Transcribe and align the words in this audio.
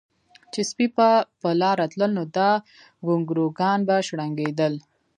چې 0.53 0.61
سپي 0.69 0.87
به 0.95 1.09
پۀ 1.39 1.49
لاره 1.61 1.85
تلل 1.91 2.11
نو 2.17 2.23
دا 2.37 2.49
ګونګروګان 3.05 3.79
به 3.87 3.95
شړنګېدل 4.07 4.73